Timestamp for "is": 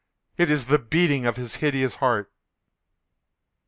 0.49-0.65